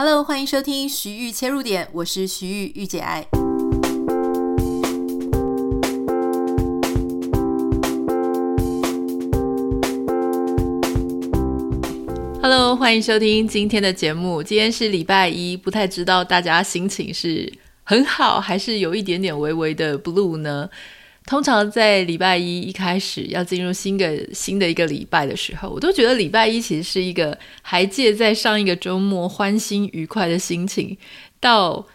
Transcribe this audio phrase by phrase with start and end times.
[0.00, 3.26] Hello，欢迎收听徐玉切入点，我是徐玉玉姐爱。
[12.40, 14.40] Hello，欢迎收听今天的节目。
[14.40, 17.52] 今天是礼拜一，不太知道大家心情是
[17.82, 20.70] 很好，还是有一点点微微的 blue 呢？
[21.28, 30.96] 通常在礼拜一一开始要进入新的新的一个礼拜的时候，我都觉得礼拜一其实是一个还借在上一个周末欢欣愉快的心情，
[31.38, 31.86] 到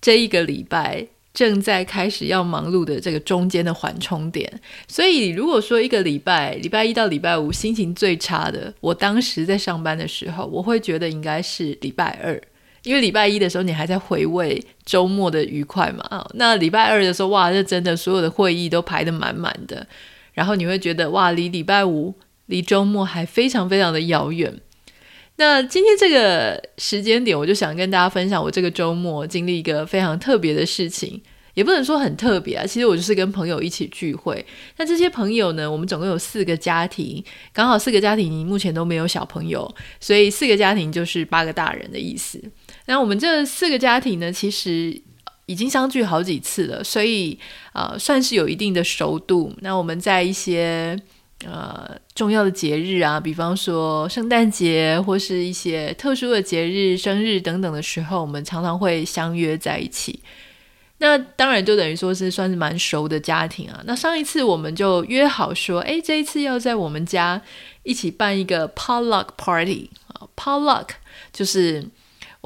[0.00, 4.60] 这一个礼拜正在开始要忙碌的这个中间的缓冲点。
[4.88, 12.42] 所以如果说一个礼拜礼拜一到礼拜五心情最差的，我当时在上班的时候，我会觉得应该是礼拜二。
[12.86, 19.84] 因为礼拜一的时候你还在回味周末的愉快嘛，那礼拜二的时候哇，这真的所有的会议都排得满满的，
[20.34, 22.14] 然后你会觉得哇，离礼拜五
[22.46, 24.60] 离周末还非常非常的遥远。
[25.34, 31.20] 那今天这个时间点，我就想跟大家分享我这个周末经历一个非常特别的事情，
[31.54, 34.46] 也不能说很特别啊，其实我就是跟朋友一起聚会。
[34.76, 37.22] 那这些朋友呢，我们总共有四个家庭，
[37.52, 42.40] 刚好四个家庭目前都没有小朋友，所以四个家庭就是八个大人的意思。
[42.86, 45.00] 那我们这四个家庭呢，其实
[45.46, 47.38] 已经相聚好几次了，所以
[47.72, 49.52] 呃，算是有一定的熟度。
[49.60, 50.96] 那我们在一些
[51.44, 60.20] 呃重要的节日啊，比方说圣诞节或是一些特殊的节日、生日等等的时候，我们常常会相约在一起。
[60.98, 63.82] 那当然就等于说是算是蛮熟的家庭啊。
[63.84, 67.42] 那上一次我们就约好说，哎，这一次要在我们家
[67.82, 70.88] 一起办一个 potluck party 啊，potluck
[71.32, 71.88] 就是。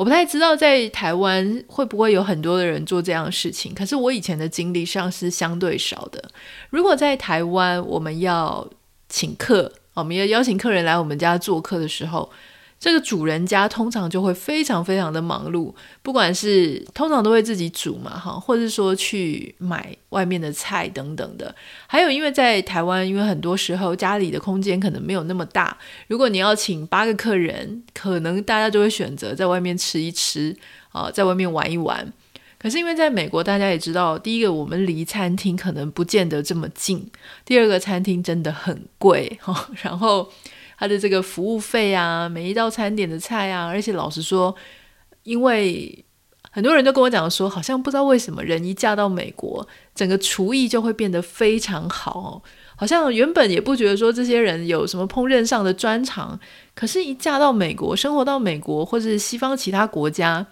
[0.00, 6.30] 我不太知道在台湾会不会有很多的人做这样的事情，可是我以前的经历上是相对少的。
[6.70, 8.66] 如果在台湾我们要
[9.10, 12.30] 请客，我们要邀请客人来我们家做客的时候，
[12.80, 15.70] 这个主人家通常就会非常非常的忙碌，
[16.02, 21.54] 不管是通常都会自己煮嘛，哈，或者是说去买外面的菜等等的。
[21.86, 25.76] 还有，因为在台湾，因为很多时候家里的空间可能没有那么大，
[26.08, 30.56] 如果你要请八个客人，可能大家就会选择在外面吃一吃
[30.88, 32.10] 啊，在外面玩一玩。
[32.58, 37.10] 可是因为在美国，大家也知道，第一个我们离餐厅可能不见得这么近，
[37.44, 40.32] 第二个餐厅真的很贵哈，然后。
[40.80, 44.56] 他的这个服务费啊，每一道餐点的菜啊，而且老实说，
[45.24, 46.02] 因为
[46.50, 52.42] 很多人都跟我讲说，好像不知道为什么人一嫁到美国，整个厨艺就会变得非常好，
[52.76, 56.40] 好像原本也不觉得说这些人有什么烹饪上的专长，
[56.74, 60.46] 可是，一嫁到美国，生活到美国或者是西方其他国家，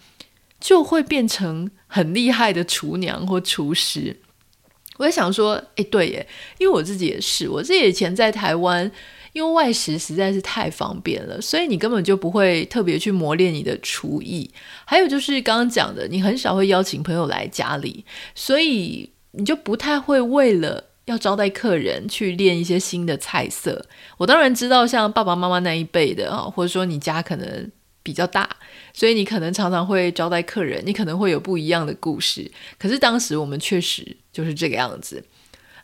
[0.61, 4.15] 就会变成很厉害的厨娘或厨师。
[4.99, 6.29] 我也想说，哎，对耶，
[6.59, 8.93] 因为我自己也是，我自己以前在台湾。
[9.33, 14.51] 因为外食实在是太方便了，所以你根本就不会特别去磨练你的厨艺。
[14.85, 23.87] 还有就是刚刚讲的，你很少会邀请朋友来家里，所以你就不太会为了要招待客人去练一些新的菜色。
[24.17, 27.71] 我当然知道，像爸爸妈妈那一辈的啊，或者说你家可能
[28.03, 28.49] 比较大，
[28.93, 32.51] 所以你可能常常会招待客人，你可能会有不一样的故事。
[32.79, 35.23] 可是当时我们确实就是这个样子。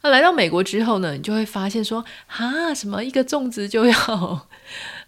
[0.04, 4.46] 那来到美国之后呢，你就会发现说，哈，什么一个粽子就要，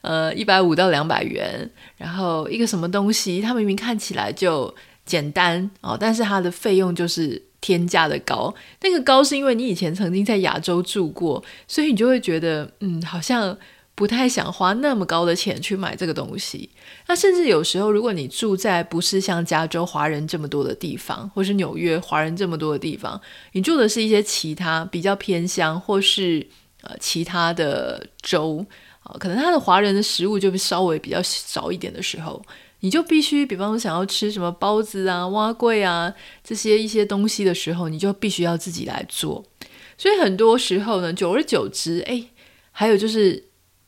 [0.00, 4.74] 呃，一百五到两百元，然后一个什么东西，它明明看起来就
[5.04, 8.54] 简单哦，但是它的费用就是天价的高。
[8.80, 13.54] 那个高是因为你以前曾经在亚洲住过，所以你就会觉得，嗯，好像。
[13.96, 16.68] 不太想花那么高的钱去买这个东西。
[17.08, 23.18] 那甚至有时候，如果你住在不是像加州华人这么多的地方，或是纽约华人这么多的地方，
[23.52, 26.46] 你住的是一些其他比较偏乡或是
[26.82, 28.62] 呃其他的州
[29.02, 32.44] 啊，可能他的华人的食物就稍微比较少一点的时候，
[32.80, 36.12] 你就必须，比方说想要吃什么包子啊、碗粿啊
[36.44, 39.42] 这些一些东西的时候，你就必须要自己来做。
[39.96, 42.22] 所以很多时候呢，久而久之，哎，
[42.72, 43.45] 还有就是。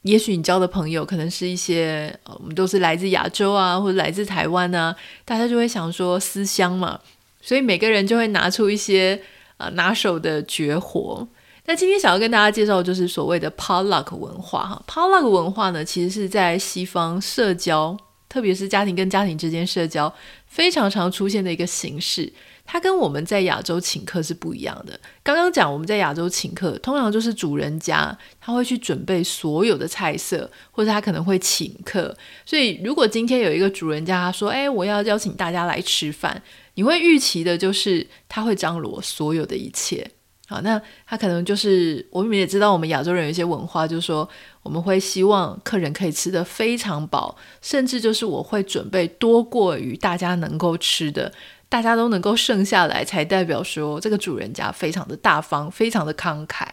[0.08, 6.98] 也许你交的朋友可能是一些，我们都是来自亚洲啊，或者来自台湾啊，大家就会想说思乡嘛，
[7.42, 9.20] 所以每个人就会拿出一些
[9.58, 11.28] 啊、呃、拿手的绝活。
[11.66, 17.94] 那今天想要跟大家介绍的就是所谓的 potluck 文化哈，potluck 文化呢，其实是在西方社交，
[18.26, 20.10] 特别是家庭跟家庭之间社交
[20.46, 22.32] 非常常出现的一个形式。
[22.70, 25.00] 它跟我们在亚洲请客是不一样的。
[25.22, 32.14] 刚刚讲我们在亚洲请客，通常就是主人家他会去准备所有的菜色，或者他可能会请客。
[32.44, 36.42] 所以如果今天有一个主人家他说：“哎，我要邀请大家来吃饭”，
[36.76, 40.10] 你会预期的就是他会张罗所有的一切
[40.46, 44.26] 好，那他可能就是我们也知道，我们亚洲人有一些文化，就是说
[44.62, 51.30] 我们会希望客人可以吃得非常饱，甚至就是我会准备多过于大家能够吃的，
[51.68, 56.66] 大家都能够剩下来，才代表说这个主人家非常的大方，非常的慷慨。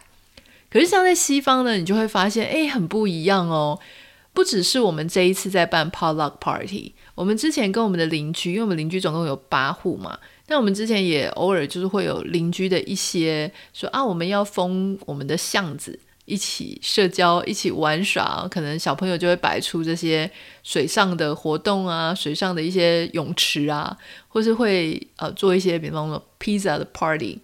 [0.70, 3.78] 可是像在西方呢，你就会发现，哎，很不一样哦。
[4.32, 10.18] 不只是我们这一次在办 potluck party，我们之前跟我们的邻居，因为我们邻居总共有八户嘛。
[10.48, 20.30] 那我们之前也偶尔就是会有邻居的一些说啊，我们要封我们的巷子，一起社交，一起玩耍，可能小朋友就会摆出这些
[20.62, 23.96] 水上的活动啊，水上的一些泳池啊，
[24.28, 27.38] 或是会呃做一些比方说披萨的 party。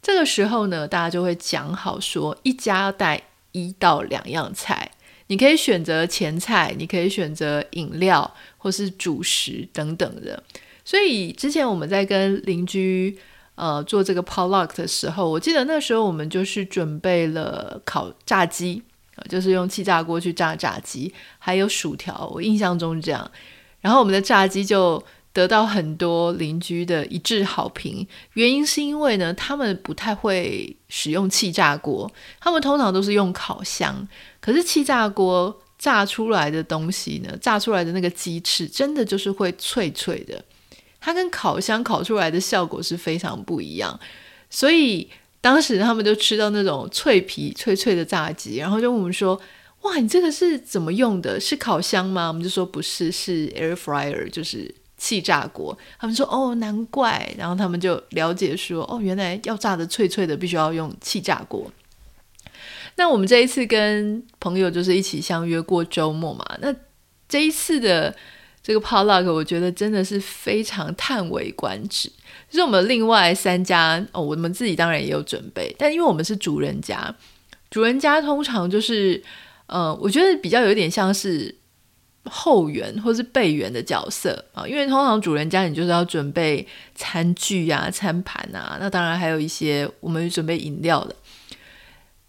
[0.00, 3.20] 这个时候呢，大家就会讲好说，一家要带
[3.52, 4.90] 一到两样菜，
[5.26, 10.42] 你可以选择前菜，你可以选择饮料或是主食等等的。
[10.84, 13.18] 所以之前我们在跟邻居
[13.54, 18.82] 呃做这个 potluck 的时候，我记得那时候我们就是准备了烤炸鸡，
[19.28, 23.30] 就是用气炸锅去炸炸鸡，还有薯条，我印象中这样。
[23.80, 25.02] 然后我们的炸鸡就
[25.32, 32.10] 得到很多邻居的一致好评，原因是因为呢，他们不太会使用气炸锅，
[32.40, 34.08] 他们通常都是用烤箱。
[34.40, 40.42] 可是气炸锅炸出来的东西呢，炸出来的那个鸡翅真的就是会脆脆的。
[41.04, 44.00] 它跟烤箱烤出来的效果是非常不一样，
[44.48, 45.06] 所以
[45.42, 49.38] 当时他们就吃到那种脆皮脆脆的炸鸡，然后就问我们说
[49.84, 51.38] ：“哇，你这个是怎么用的？
[51.38, 61.70] 是烤箱吗？”我们就说：“不是，是 air fryer，就是气炸锅。”他们说：“哦，难怪。”然后他们就了解说：“哦，原来要炸的脆脆的，必须要用气炸锅。”
[62.96, 66.74] 那我们这一次跟朋友就是一起相约过周末嘛，那
[67.28, 68.16] 这一次的。
[68.64, 72.10] 这个 potluck 我觉得真的是非常叹为观止。
[72.48, 77.14] 就是我们另外三家哦，我们自己当然也有准备，但因为我们是主人家，
[77.70, 79.22] 主人家通常就是，
[79.66, 81.54] 呃，我觉得比较有点像是
[82.24, 84.66] 后援或是备援的角色啊。
[84.66, 91.14] 因为通常主人家你就是要准备餐具啊、餐盘啊，那当然还有一些我们准备饮料的。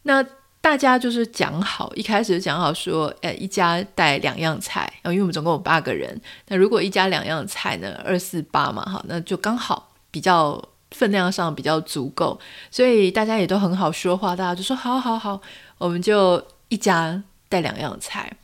[0.03, 0.25] 那
[0.65, 10.59] 大家就是讲好，一开始就讲好说，呃，一家带两样菜，然后因为我们总共有八个人，那如果一家两样菜呢，二四八嘛，哈，那就刚好比较
[10.89, 12.39] 分量上比较足够，
[12.71, 15.39] 所以大家也都很好说话，大家就说好好好，
[15.77, 18.35] 我们就一家带两样菜。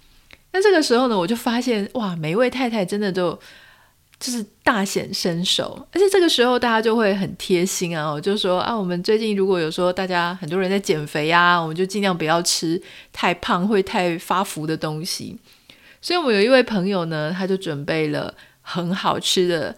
[0.51, 3.39] 那这个时候呢，我就发现哇，每一位太太真的都。
[4.21, 12.79] 就是大显身手，而且这个时候大家就会很贴心啊，我就说啊，我们最近如果有说大家很多人在减肥啊，我们就尽量不要吃
[13.11, 15.35] 太胖会太发福的东西。
[15.99, 18.31] 所以我们有一位朋友呢，他就准备了
[18.61, 19.75] 很好吃的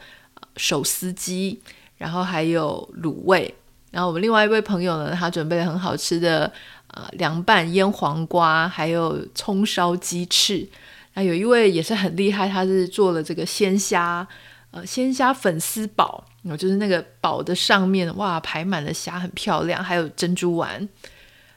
[0.58, 1.62] 手撕鸡，
[1.98, 3.56] 然后还有卤味。
[3.92, 6.52] 然后我们另外一位朋友呢，他准备了很好吃的
[6.88, 10.68] 呃凉拌腌黄瓜，还有葱烧鸡翅。
[11.16, 14.28] 那有一位也是很厉害，他是做了这个鲜虾，
[14.72, 16.24] 呃，鲜虾粉丝堡，
[16.58, 20.88] 就是那个煲的上面哇排满了虾，很漂亮，还有珍珠丸，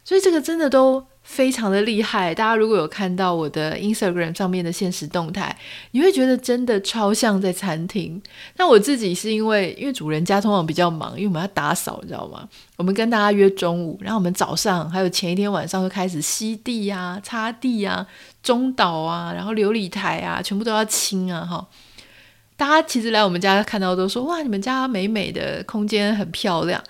[0.04, 2.34] 所以这个真的都非常的厉害。
[2.34, 5.54] 大家如果有看到我的 Instagram 上面的现实动态，
[5.90, 8.22] 你会觉得真的超像在餐厅。
[8.56, 12.48] 那我自己是因为因为主人家通常比较忙，因为我们要打扫，你知道吗？
[12.76, 18.06] 我们跟大家约中午，然后我们早上还有前一天晚上就开始吸地呀、啊、擦地呀、啊。
[18.42, 21.44] 中岛啊，然后琉璃台啊，全部都要清啊！
[21.44, 21.66] 哈，
[22.56, 26.80] 大家其实来我们家看到都说哇，你们家美美的，空间很漂亮。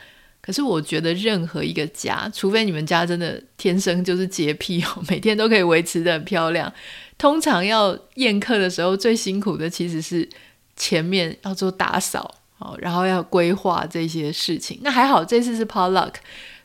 [0.47, 6.73] 可是我觉得任何一个家，除非你们家真的天生就是洁癖哦，每天都可以维持得很漂亮。
[7.19, 10.29] 通常要宴客的时候，最辛苦的其实是
[10.77, 14.79] 前面要做打扫哦，然后要规划这些事情。
[14.83, 16.13] 那还好，这次是 potluck，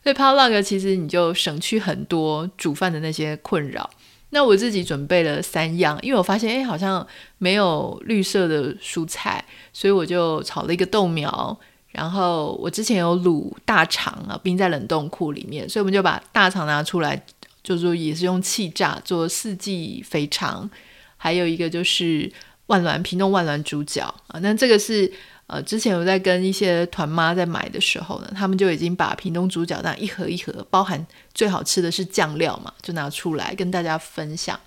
[0.04, 3.90] 所以 potluck 其实你就省去很多煮饭的那些困扰。
[4.30, 7.04] 那我自己准备了三样，因为我发现哎，好像
[7.38, 11.58] 没有绿色的蔬菜，所以我就炒了一个豆苗。
[11.92, 17.22] 然后我之前有卤大肠啊，冰在冷冻库里面，所以我们就把大肠拿出来，
[17.62, 20.68] 就是说也是用气炸做四季肥肠。
[21.16, 22.32] 还有一个就是
[22.66, 25.12] 万峦屏东万峦猪脚啊，那这个是。
[25.48, 34.58] 呃，之前我在跟一些团妈在买的时候呢，他们就已经把屏东猪脚那一盒一盒，包含最好吃的是酱料嘛，就拿出来跟大家分享。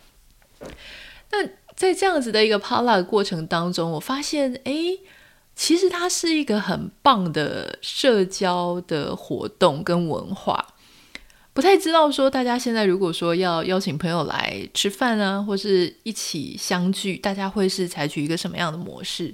[1.32, 1.44] 那
[1.76, 4.74] 在这样子的一个 potluck 过程当中，我发现，哎，
[5.56, 10.74] 其实它是一个很棒的社交的活动跟文化。
[11.54, 19.34] 不太知道说大家现在如果说要邀请朋友来吃饭啊，或是一起相聚，大家会是采取一个什么样的模式？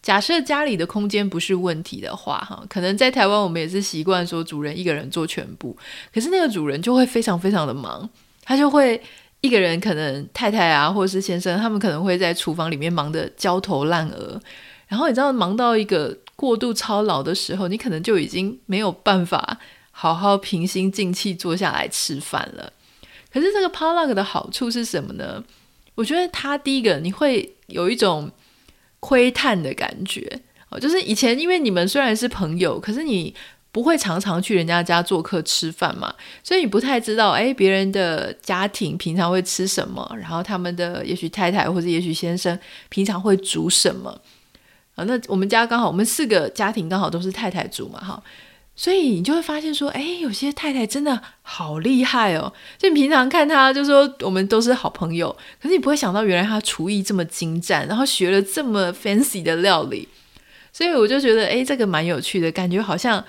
[0.00, 5.76] 假设家里的空间不是问题的话，哈，可能在台湾我们也是习惯说主人一个人做全部，
[6.14, 8.08] 可是那个主人就会非常非常的忙，
[8.44, 8.98] 他就会
[9.42, 14.40] 一个人，可能太太啊或是先生，他们可能会在厨房里面忙得焦头烂额，
[14.88, 19.58] 然后你知道忙到一个过度操劳的时候，你可能就已经没有办法
[19.92, 22.72] 好好平心静气坐下来吃饭了。
[23.32, 25.44] 可是这个 potluck 的好处是什么呢？
[25.94, 28.28] 我觉得它第一个你会有一种。
[29.00, 30.28] 窥探的感觉
[30.70, 33.32] 哦，就是以前因为你们虽然是朋友，可是你
[33.70, 44.20] 不会常常去人家家做客吃饭嘛，所以你不太知道诶，别人的家庭平常会吃什么，然后他们的也许太太或者也许先生平常会煮什么
[44.98, 45.04] 啊？
[45.04, 48.22] 那我们家刚好我们四个家庭刚好都是太太煮嘛，哈。
[48.74, 52.52] 所以你就会发现说，哎，有些太太真的好厉害哦！
[52.78, 60.06] 就你平常看她，就说我们都是好朋友，可是你不会想到原来她厨艺这么精湛，然后学了这么 fancy 的料理。
[60.72, 63.24] 所以我就觉得，哎，这个蛮有趣的，感觉好像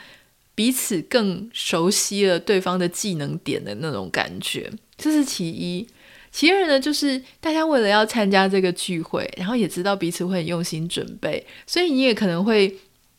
[0.53, 4.71] 彼此更熟悉了对方的技能点的那种感觉。
[4.97, 5.87] 这是其一。
[6.31, 12.75] 其二呢，就是大家为了要参加这个聚会，然后也知道彼此会很用心准备，所以你也可能会。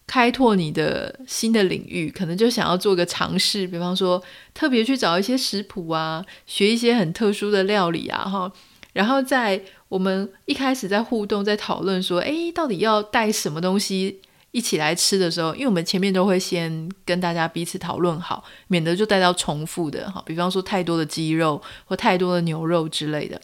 [0.07, 4.21] 开拓你的新的领域，可能就想要做个尝试，比方说
[4.53, 8.53] 特别去找一些食谱啊，学一些很特殊的料理啊，哈。
[8.93, 20.23] 然后在我们一开始在互动、在讨论说，诶，到底要带什么东西一起来吃的时候，因为我们前面都会先跟大家彼此讨论好，免得就带到重复的哈。
[20.27, 23.41] 比方说太多的鸡肉或太多的牛肉之类的，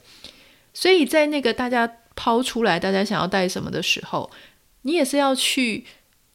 [0.74, 4.30] 所以在那个大家抛出来，大家想要带什么的时候，
[4.82, 5.84] 你也是要去。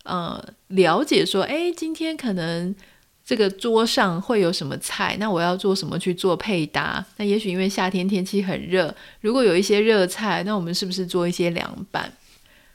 [0.04, 2.76] 呃，了解说，哎，今天可能
[3.24, 5.16] 这个桌上会有什么菜？
[5.20, 7.06] 那我要做什么去做配搭？
[7.18, 12.12] 那也许因为夏天天气很热，如果有一些热菜，那我们是不是做一些凉拌？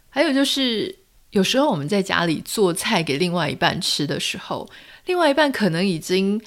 [0.09, 0.95] 还有就是，
[1.37, 4.69] 有时候我们在家里做菜给另外一半吃的时候，
[5.05, 6.40] 另外一半可能已经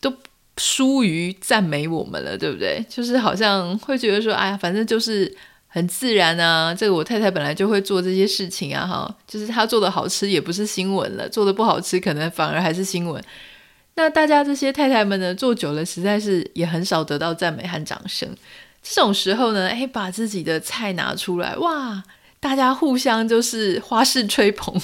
[0.00, 0.12] 都
[0.56, 2.84] 疏于赞美我们了，对不对？
[2.88, 5.36] 就是好像会觉得说，哎呀，反正就是。
[5.72, 13.22] 很自然啊，这个我太太本来就会做这些事情啊，哈，就是她做的好吃也不是新闻了，做的不好吃可能反而还是新闻。
[13.94, 18.28] 那大家这些太太们呢，做久了实在是也很少得到赞美和掌声。
[18.82, 22.02] 这种时候呢，哎，把自己的菜拿出来，哇，
[22.40, 24.74] 大家互相就是花式吹捧，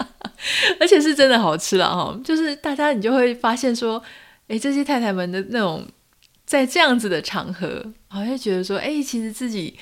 [0.80, 2.18] 而且是真的好吃了哈。
[2.24, 4.02] 就是大家你就会发现说，
[4.48, 5.86] 哎，这些太太们的那种
[6.44, 9.78] 在这样子的场合，好像觉得说，哎，其实自己。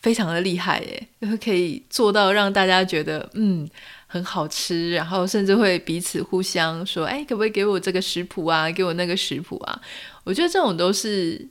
[0.00, 3.68] 非常的厉害耶，就是可以做到让大家觉得嗯
[4.06, 8.70] 很好吃，然后甚至会彼此互相说，哎，可不可以给我这个食谱啊？
[8.70, 9.80] 给我那个食谱啊？
[10.22, 11.44] 我觉得这种都是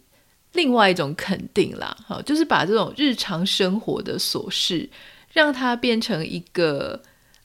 [0.53, 4.89] 另外一种肯定啦，好，就是把这种日常生活的琐事，
[5.31, 7.01] 让它变成一个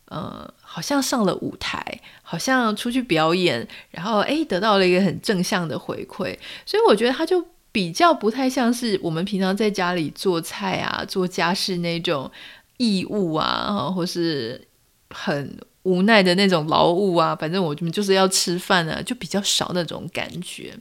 [0.07, 7.45] 呃，好像上了舞台，好像出去表演，然后哎得到了一个很正向的回馈，所以我觉得他就。
[7.75, 12.31] 比较不太像是我们平常在家里做菜啊、做家事那种
[12.77, 14.61] 义务啊，或是
[15.09, 17.35] 很无奈的那种劳务啊。
[17.35, 20.79] 反正我就是要吃饭啊，就比较少那种感觉。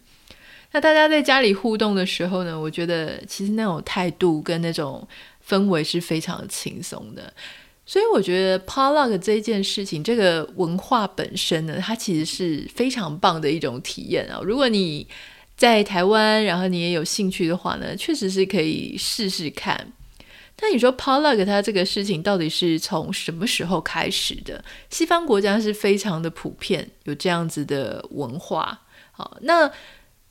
[0.71, 5.07] 那大家在家里互动的时候呢，我觉得其实那种态度跟那种
[5.47, 7.33] 氛围是非常轻松的。
[7.85, 14.39] 所以我觉得 p o l o g 这件事情，这个文化本身呢，它其实是非常棒的一种体验啊。
[14.43, 15.05] 如果你
[15.57, 19.91] 在台湾，然后你也有兴趣的话呢，确实是可以试试看。
[20.61, 24.63] 那你说 p o l o g 它这个事情到底是从什么时候开始的？
[24.89, 28.79] 西方国家是非常的普遍，有这样子的文化。
[29.11, 29.69] 好，那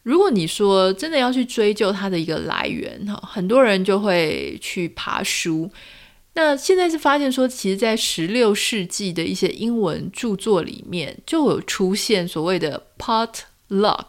[0.02, 5.70] 如果你说真的要去追究它的一个来源，哈，很多人就会去爬书。
[6.34, 14.06] 那现在是发现说，其实，在十六世纪的一些英文著作里面，就有出现所谓的 potluck。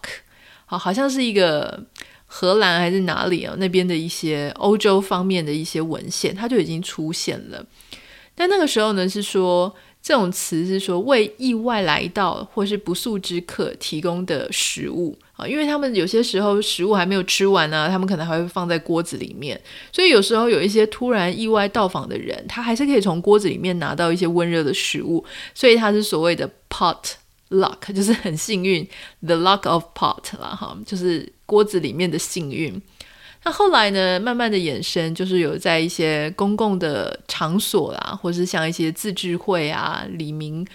[0.65, 1.83] 好，好像是一个
[2.25, 3.55] 荷兰还是哪里啊？
[3.57, 7.65] 那边的一些欧洲方面的一些文献，它就已经出现了。
[8.35, 19.59] 但那个时候呢，是说这种词是说为意外来到或是不速之客提供的食物啊，因为他们有些时候食物还没有吃完呢，他们可能还会放在锅子里面，
[19.91, 26.97] 所以有时候有一些突然意外到访的人，他还是可以从锅子里面拿到一些温热的食物，所以他是所谓的 pot。
[27.51, 28.87] luck 就是很幸运
[29.27, 32.81] ，the luck of pot 啦，哈，就是锅子里面的幸运。
[33.43, 40.65] 那后来呢，慢慢的衍生，就是有在一些公共的场所啦，或是像一些自治会啊、里民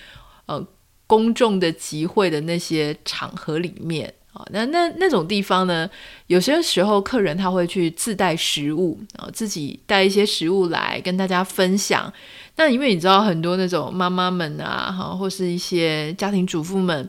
[0.46, 0.66] 呃
[1.06, 4.44] 公众的集会的那些场合里面，啊。
[4.50, 5.88] 那那那种地方呢，
[6.26, 12.12] 有些时候客人他会去自带食物啊，自己带一些食物来跟大家分享。
[12.56, 17.08] 那因为你知道很多那种妈妈们啊，哈，或是一些家庭主妇们，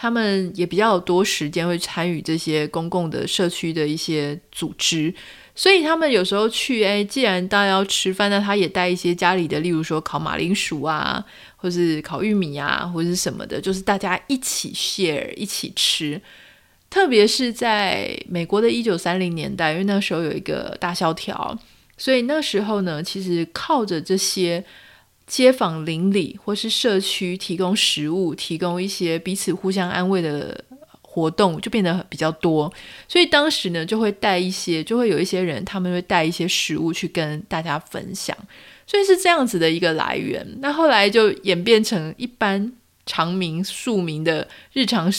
[0.00, 5.12] 他们也比较多时间会参与这些公共的社区的一些组织，
[5.56, 11.24] 所以他们有时候去，哎，既然大家要吃饭，那他也带一些家里的，例如说烤马铃薯啊，
[11.56, 16.22] 或是烤玉米啊，或者是什么的，就是大家一起 share 一起吃。
[16.88, 21.58] 特别是在美国的一九三零年代，因为那时候有一个大萧条。
[21.96, 24.64] 所以那时候呢，其实靠着这些
[25.28, 30.64] 街坊邻里或是社区提供食物，提供一些彼此互相安慰的
[31.02, 32.72] 活动，就变得比较多。
[33.06, 38.36] 所以当时呢，就会带一些，就会有一些人，他们会带一些食物去跟大家分享。
[38.86, 40.46] 所以是这样子的一个来源。
[40.60, 42.72] 那后来就演变成一般
[43.04, 45.12] 常民庶民的日常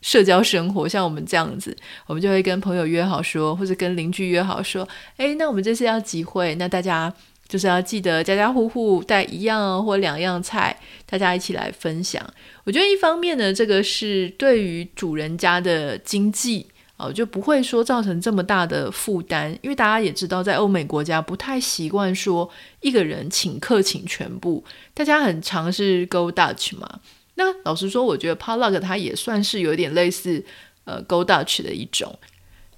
[0.00, 1.76] 社交生活，像我们这样子，
[2.06, 4.88] 我们就会跟朋友约好说，或者跟邻居约好说，
[5.18, 7.14] 诶，那我们这次要集会，那大家
[7.52, 12.26] 就是要记得家家户户带一样或两样菜，大家一起来分享。
[12.64, 16.66] 我觉得一方面呢，这个是对于主人家的经济
[16.96, 22.48] 哦，就不会说造成这么大的负担，因为大家也知道，在欧美国家不太习惯说
[22.80, 27.00] 一个人请客请全部，大家很尝试 Go Dutch 嘛。
[27.34, 30.42] 那老实说，我觉得 potluck 它也算是有点类似
[30.84, 32.18] 呃 Go Dutch 的一种。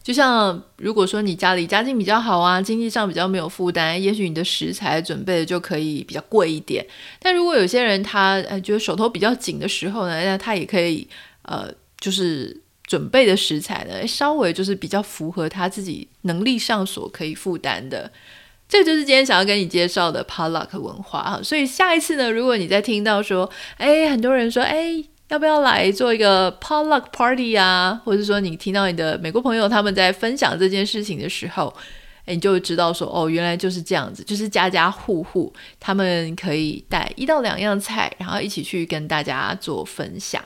[0.04, 6.86] 就像如果说你家里家境比较好啊，经济上比较没有负担，也许你的食材准备的就可以比较贵一点。
[7.18, 11.08] 但如果有些人他呃觉得手头比较紧的时候呢，那他也可以
[11.40, 12.54] 呃就是
[12.86, 18.12] 准备的食材呢稍微就是比较符合他自己能力上所可以负担的。
[18.68, 28.00] 这就是今天想要跟你介绍的 potluck 文化哈，所以下一次呢，如果你再听到说，哎，很多人说，哎，要不要来做一个 potluck party 啊？
[28.04, 31.74] 或者说你听到你的美国朋友他们在分享这件事情的时候，
[32.26, 40.44] 哎，你就知道说，哦，原来就是这样子，就是家家户户他们可以带一到两样菜，然后一起去跟大家做分享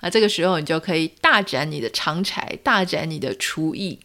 [0.00, 0.10] 啊。
[0.10, 3.98] 这个时候你就可以大展你的长才，大展你的厨艺。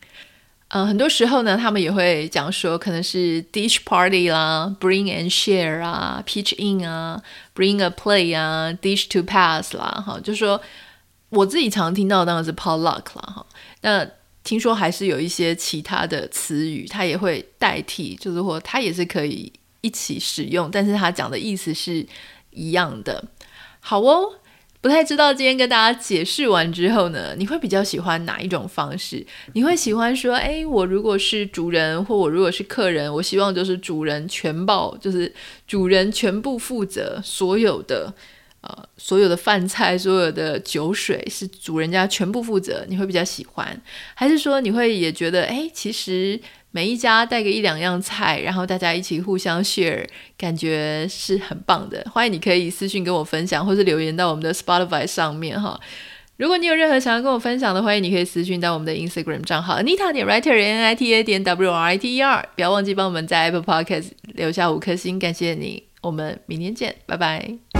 [0.75, 7.21] 嗯，很多时候呢，他们也会讲说，可能是 dish party 啦，bring and share 啊，pitch in 啊
[7.53, 10.59] ，bring a plate 啊，dish to pass 啦，哈，就说
[11.29, 13.45] 我自己常听到的当然是 potluck 啦，哈。
[13.81, 14.03] 那
[14.43, 22.03] 听说还是有一些其他的词语，它也会代替，就是或它也是可以一起使用，但是它讲的意思是
[22.49, 23.23] 一样的。
[23.79, 24.33] 好哦。
[24.83, 29.25] 不太知道今天跟大家解释完之后呢，你会比较喜欢哪一种方式？
[29.53, 35.33] 你会喜欢说，诶，我如果是主人，或我如果是客人，我希望就是主人全报，就是
[35.65, 38.13] 主人全部负责所有的，
[38.59, 43.81] 呃，所有的饭菜，所有的酒水是主人家全部负责，你会比较喜欢？
[44.13, 46.37] 还是说你会也觉得，诶，其实？
[46.75, 50.03] 每一家带个一两样菜，然后大家一起互相 share，
[50.35, 52.03] 感觉是很棒的。
[52.11, 55.79] 欢迎你可以私信跟我分享，或是留言到我们的 Spotify 上面哈。
[56.37, 62.21] 如果你有任何想要跟我分享的，欢迎你可以私信到我们的 Instagram 账号 Nita 点 Writer N I T A 点 W R I T E
[62.23, 62.49] R。
[62.55, 65.83] 不要忘记帮我们在 Apple Podcast 留下五颗星，感谢你。
[66.01, 67.72] 我们明天见，拜拜。